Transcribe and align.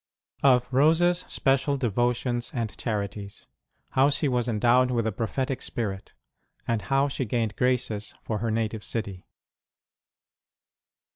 OF 0.41 0.65
ROSE 0.73 1.01
S 1.03 1.31
SPECIAL 1.31 1.77
DEVOTIONS 1.77 2.49
AND 2.55 2.75
CHARITIES; 2.75 3.45
HOW 3.91 4.09
SHE 4.09 4.29
WAS 4.29 4.47
ENDOWED 4.47 4.89
WITH 4.89 5.05
A 5.05 5.11
PROPHETIC 5.11 5.61
SPIRIT; 5.61 6.13
AND 6.67 6.81
HOW 6.81 7.07
SHE 7.07 7.25
GAINED 7.25 7.55
GRACES 7.55 8.15
FOR 8.23 8.39
HER 8.39 8.49
NATIVE 8.49 8.83
CITY. 8.83 9.27